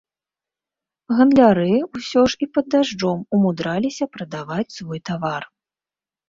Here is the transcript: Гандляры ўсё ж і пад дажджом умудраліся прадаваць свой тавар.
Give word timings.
Гандляры 1.17 1.67
ўсё 1.97 2.23
ж 2.35 2.39
і 2.45 2.47
пад 2.55 2.65
дажджом 2.77 3.19
умудраліся 3.39 4.09
прадаваць 4.19 4.75
свой 4.79 4.99
тавар. 5.13 5.43